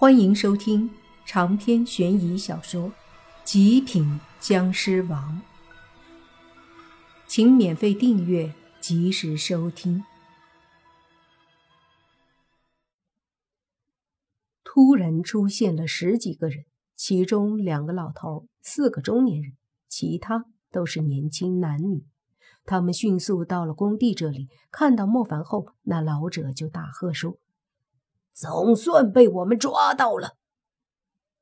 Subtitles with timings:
[0.00, 0.88] 欢迎收听
[1.26, 2.84] 长篇悬疑小说
[3.42, 5.42] 《极品僵尸王》，
[7.26, 10.04] 请免费订阅，及时收听。
[14.62, 19.54] 突然出现了十几个人，其中两个老头，四个中年人，
[19.88, 22.06] 其他都是年轻男女。
[22.64, 27.40] 他们迅速到了工地这里，看到莫凡后，那老者就大喝说。
[28.38, 30.36] 总算被我们抓到了。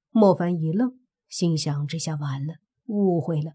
[0.08, 2.54] 莫凡一愣，心想：这下完了，
[2.86, 3.52] 误会了。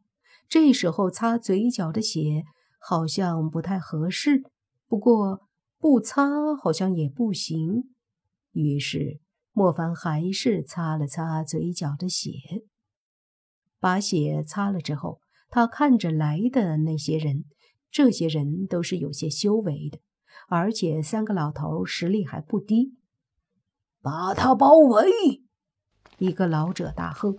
[0.48, 2.44] 这时候擦嘴角的血
[2.80, 4.44] 好像不太合适，
[4.88, 5.48] 不过
[5.80, 7.95] 不擦好像也不行。
[8.52, 9.20] 于是
[9.53, 12.31] 莫凡还是擦了擦嘴角的血。
[13.80, 15.20] 把血擦了之后，
[15.50, 17.45] 他看着来的那些人，
[17.89, 19.98] 这些人都是有些修为的，
[20.48, 22.94] 而且三个老头实力还不低。
[24.02, 25.10] 把他包围！
[26.18, 27.36] 一个老者大喝，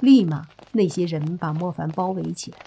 [0.00, 2.58] 立马那些人把莫凡包围起来。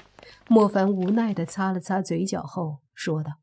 [0.47, 3.33] 莫凡无奈的擦了擦嘴角后说道：“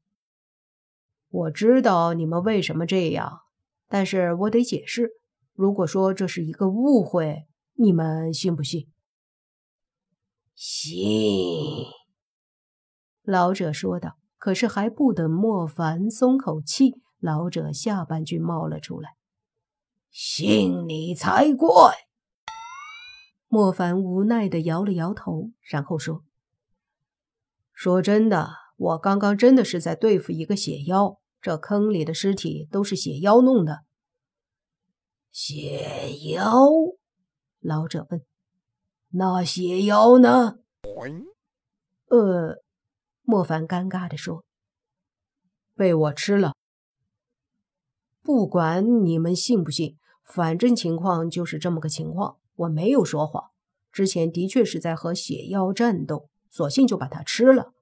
[1.29, 3.41] 我知道你们为什么这样，
[3.89, 5.11] 但是我得解释。
[5.53, 8.89] 如果说这是一个误会，你们信不信？”
[10.55, 11.87] 信。
[13.23, 14.17] 老者说道。
[14.39, 19.11] 可是还不等莫凡松口气，老者下半句冒了出来。
[20.13, 21.73] 信你才怪！
[23.49, 26.23] 莫凡无奈的摇了摇头，然后说
[27.73, 31.19] ：“说真的，我刚刚真的是在对付一个血妖。
[31.41, 33.85] 这坑里的尸体都是血妖弄的。”
[35.33, 36.53] 血妖？
[37.61, 38.23] 老者问
[39.13, 40.59] ：“那血妖呢？”
[42.09, 42.63] 呃，
[43.23, 44.45] 莫凡尴尬的说
[45.75, 46.55] ：“被我吃了。
[48.21, 53.51] 不管你们信不信。”反正情况就是这么个情况，我没有说谎。
[53.91, 57.75] 之前的确是在和血妖战斗，索性就把它吃了。”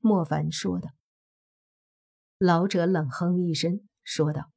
[0.00, 0.90] 莫凡说的。
[2.38, 4.50] 老者冷哼一声，说道：“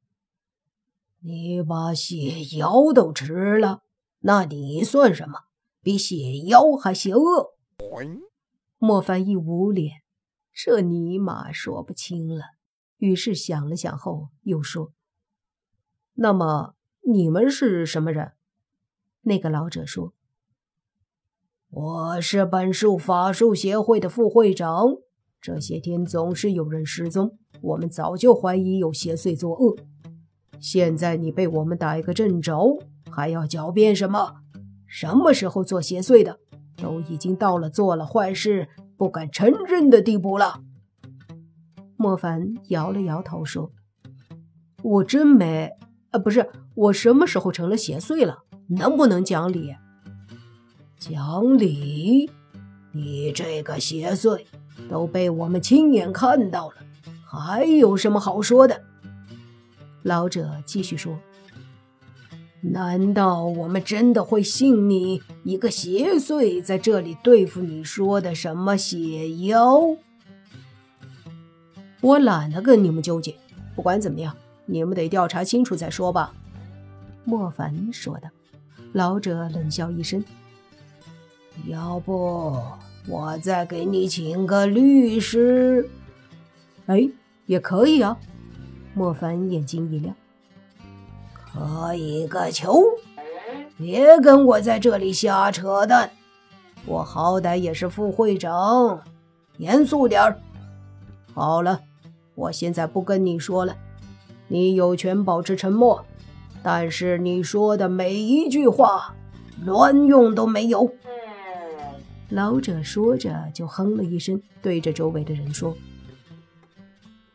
[1.22, 3.82] 你把血妖都吃了，
[4.20, 5.40] 那你算什么？
[5.82, 7.54] 比血妖还邪恶？”
[8.78, 10.02] 莫凡一捂脸，
[10.52, 12.44] 这尼玛说不清了。
[12.96, 14.92] 于是想了想后，又说
[16.14, 16.74] ：“那么。”
[17.04, 18.32] 你们是什么人？
[19.22, 20.12] 那个老者说
[21.68, 24.98] ：“我是本术法术协会的副会长。
[25.40, 29.76] 这些天总是有人失踪，我们早就怀疑有邪祟作恶。
[30.60, 32.78] 现在你被我们打一个正着，
[33.10, 34.36] 还要狡辩什么？
[34.86, 36.38] 什么时候做邪祟的，
[36.76, 40.62] 都已经到了做了坏事不敢承认的地步了。”
[41.98, 43.72] 莫凡摇了摇头说
[44.84, 45.72] ：“我真没……
[46.12, 48.44] 啊，不是。”我什么时候成了邪祟了？
[48.68, 49.74] 能不能讲理？
[50.98, 52.30] 讲理？
[52.92, 54.44] 你这个邪祟
[54.88, 56.76] 都被我们亲眼看到了，
[57.24, 58.82] 还有什么好说的？
[60.02, 61.18] 老者继续说
[62.62, 69.96] ：“难道我们真的会信你一个邪祟在这里对付你说的什么血妖？
[72.00, 73.34] 我懒得跟你们纠结。
[73.74, 74.36] 不管怎么样，
[74.72, 76.32] 你们得调查清楚再说吧。”
[77.24, 78.28] 莫凡说道。
[78.92, 80.22] 老者冷笑一声
[81.66, 82.60] ：“要不
[83.08, 85.88] 我再给你请个律师？
[86.86, 87.08] 哎，
[87.46, 88.18] 也可以啊。”
[88.92, 90.14] 莫凡眼睛一亮
[91.32, 92.82] ：“可以个球！
[93.78, 96.10] 别跟我在这里瞎扯淡！
[96.84, 99.00] 我好歹也是副会长，
[99.56, 100.38] 严肃点儿。
[101.32, 101.80] 好了，
[102.34, 103.74] 我现在不跟你说了，
[104.52, 106.04] 你有权保持沉默。”
[106.62, 109.16] 但是你说的每一句话，
[109.64, 110.92] 卵用都没有。
[112.28, 115.76] 老者说着就哼了一声，对着周围的人说：“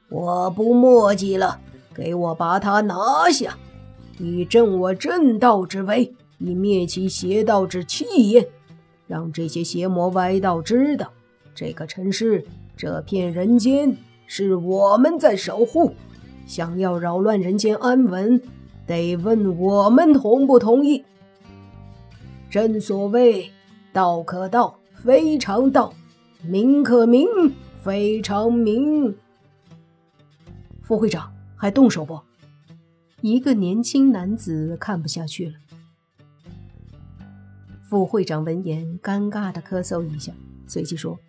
[0.10, 1.60] 我不墨迹了，
[1.94, 3.58] 给我把他拿下，
[4.18, 8.48] 以正我正道之威，以灭其邪道之气焰，
[9.08, 11.12] 让这些邪魔歪道知道，
[11.54, 12.46] 这个城市、
[12.78, 13.96] 这片人间
[14.26, 15.94] 是我们在守护。
[16.48, 18.42] 想要扰乱人间安稳。”
[18.88, 21.04] 得问我们同不同意？
[22.50, 23.52] 正所谓
[23.92, 25.94] 道可道，非常道；
[26.42, 27.28] 名可名，
[27.84, 29.14] 非常名。
[30.82, 32.18] 副会长还动手不？
[33.20, 35.56] 一个年轻男子看不下去了。
[37.90, 40.32] 副会长闻言，尴尬的咳嗽一下，
[40.66, 41.20] 随即说：“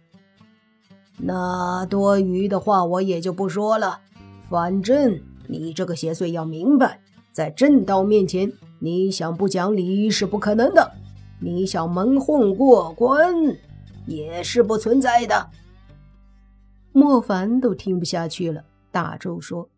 [1.18, 4.02] 那多余的话我也就不说了。
[4.48, 7.00] 反正你这个邪祟要明白。”
[7.30, 10.92] 在正道面前，你想不讲理是不可能的，
[11.40, 13.32] 你想蒙混过关
[14.06, 15.48] 也是不存在的。
[16.90, 19.68] 莫凡都听不下去了，大周说：“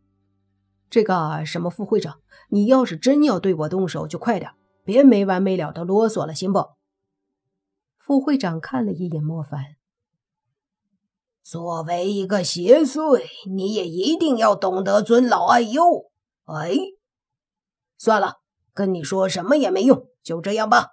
[0.88, 2.16] 这个什么副会长，
[2.48, 4.52] 你要是真要对我动手，就快点，
[4.82, 6.64] 别没完没了的啰嗦了，行不？”
[7.98, 9.76] 副会长看了一眼莫凡，
[11.50, 15.82] 作为一个邪祟，你也一定要懂得尊老爱幼。
[16.44, 16.76] 哎，
[17.98, 18.36] 算了。
[18.72, 20.90] 跟你说什么也没用，就这样吧。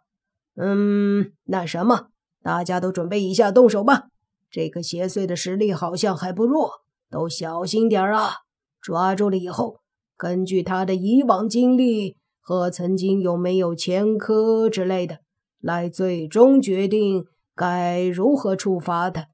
[0.56, 2.07] 嗯，那什么，
[2.42, 4.06] 大家都准备一下，动手吧。
[4.50, 6.71] 这个邪祟的实力好像还不弱，
[7.12, 8.38] 都小心点啊！
[8.81, 9.81] 抓住了以后，
[10.18, 15.19] 根据他的以往经历和曾经有没有前科之类的，
[15.62, 19.27] 来最终决定该如何处罚他。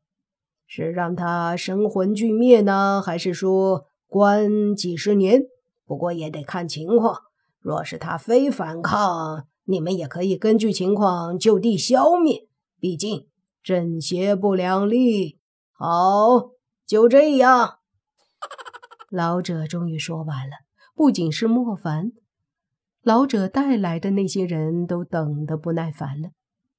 [0.75, 5.43] 是让他神魂俱灭呢，还是说关几十年？
[5.85, 7.15] 不过也得看情况。
[7.59, 12.47] 若是他非反抗，你们也可以根据情况就地消灭。
[12.79, 13.27] 毕竟
[13.61, 15.37] 正邪不两立。
[15.73, 16.53] 好，
[16.87, 17.75] 就这样。
[19.11, 20.53] 老者终于说完了。
[20.95, 22.13] 不仅是莫凡，
[23.03, 26.29] 老者带来的那些人都等得不耐烦了。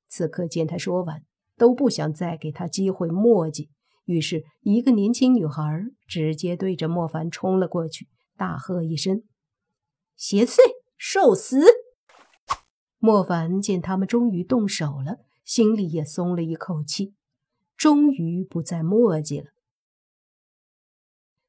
[0.08, 1.22] 此刻见他说完，
[1.56, 3.70] 都不想再给他机会墨迹。
[4.04, 5.62] 于是，一个年轻女孩
[6.06, 9.22] 直接对着莫凡冲了过去，大喝一声。
[10.16, 10.58] 邪祟，
[10.96, 11.60] 受死！
[12.98, 17.14] 莫凡见他们终于动手了，心里也松了一口气，
[17.76, 19.46] 终于不再墨迹了。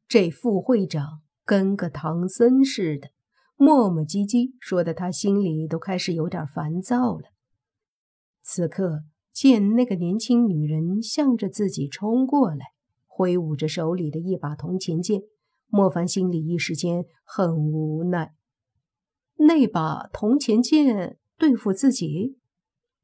[0.07, 3.09] 这副会长跟个唐僧似的，
[3.55, 7.29] 磨磨唧唧，说的他心里都开始有点烦躁了。
[8.41, 9.03] 此刻
[9.35, 12.67] 见那个年轻女人向着自己冲过来，
[13.05, 15.23] 挥舞着手里的一把铜钱剑，
[15.67, 18.33] 莫凡心里一时间很无奈。
[19.35, 22.37] 那把铜钱剑对付自己，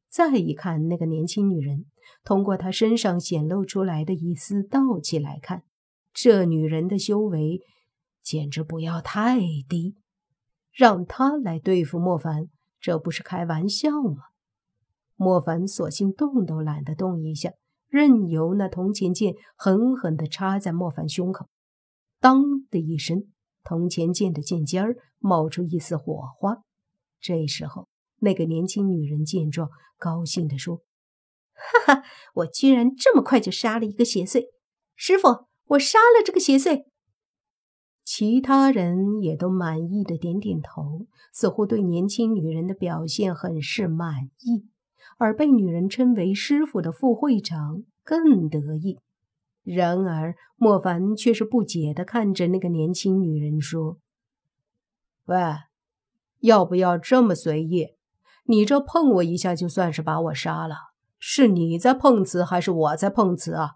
[0.10, 1.84] 再一看那个年轻女人，
[2.24, 5.64] 通过她身上显露出来的一丝道气来看，
[6.14, 7.60] 这女人的修为
[8.24, 9.38] 简直不要太
[9.68, 9.98] 低，
[10.72, 12.48] 让她来对付莫凡，
[12.80, 14.31] 这不是开玩笑吗？
[15.22, 17.52] 莫凡索性动都懒得动一下，
[17.88, 21.46] 任由那铜钱剑狠狠地插在莫凡胸口，
[22.20, 23.28] 当的一声。
[23.64, 26.64] 铜钱剑的剑尖儿冒出一丝火花。
[27.20, 27.88] 这时候，
[28.18, 29.70] 那个年轻女人见状，
[30.00, 30.78] 高兴地说
[31.54, 32.04] ：“哈哈，
[32.34, 34.48] 我居然这么快就杀了一个邪祟！
[34.96, 36.86] 师傅，我杀了这个邪祟。”
[38.04, 44.71] 其他人也都满意的点点头，似乎对年轻女人的表现很是满意。
[45.22, 48.98] 而被女人称为师傅的副会长更得意。
[49.62, 54.00] 然而，莫凡却是不解的看着那个年轻女人说
[55.26, 55.38] ：“喂，
[56.40, 57.90] 要不要这么随意？
[58.46, 60.76] 你这碰我一下就算是把我杀了，
[61.20, 63.76] 是你在碰瓷还是我在碰瓷啊？”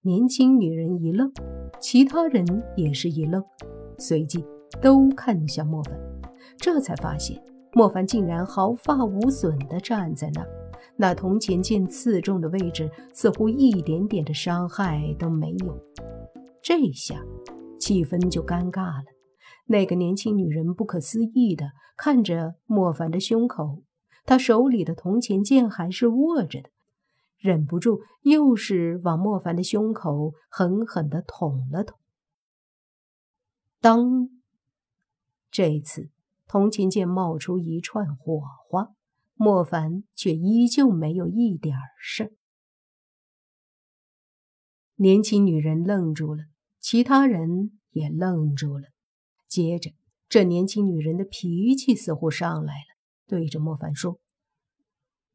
[0.00, 1.30] 年轻女人一愣，
[1.78, 3.44] 其他人也是一愣，
[3.98, 4.42] 随即
[4.80, 5.94] 都看向莫凡，
[6.56, 7.38] 这才发现
[7.72, 10.48] 莫凡竟然毫发无损的站在那儿。
[10.96, 15.78] 那铜钱剑刺中的位置似乎一点点的伤害都没有，
[16.62, 17.24] 这下
[17.78, 19.04] 气氛就尴尬了。
[19.66, 23.82] 那个年轻女人不可思议的看着莫凡的胸口，
[24.24, 26.68] 她手里的铜钱剑还是握着的，
[27.38, 31.96] 忍不住又是往莫凡的胸口狠狠的捅了捅。
[33.80, 34.28] 当，
[35.50, 36.10] 这次
[36.52, 38.88] 铜钱剑冒出一串火花。
[39.34, 42.32] 莫凡却依旧没有一点事儿。
[44.96, 46.42] 年轻女人愣住了，
[46.80, 48.88] 其他人也愣住了。
[49.46, 49.92] 接着，
[50.28, 52.96] 这年轻女人的脾气似乎上来了，
[53.28, 54.18] 对着莫凡说：“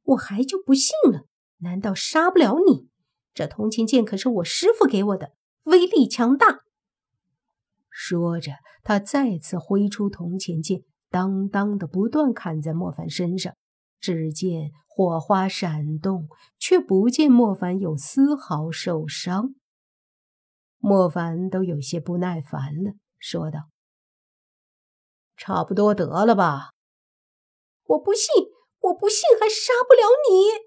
[0.04, 1.26] 我还就不信了，
[1.60, 2.90] 难道杀不了你？
[3.34, 5.32] 这铜钱剑可是我师傅给我的，
[5.64, 6.66] 威力强大。”
[7.90, 8.52] 说着，
[8.84, 10.84] 他再次挥出铜钱剑，
[11.16, 13.54] 当当的不断砍在莫凡身上。
[14.02, 16.28] 只见火花闪动，
[16.60, 19.56] 却不见莫凡有丝毫受伤。
[20.78, 23.70] 莫凡都有些不耐烦了，说道
[25.38, 26.72] ：“差不多得了吧？
[27.86, 28.28] 我不信，
[28.82, 30.66] 我不信，还杀不了你！”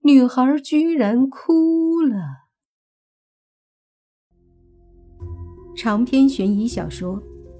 [0.02, 2.48] 女孩居然哭了。
[5.76, 7.22] 长篇悬疑小说《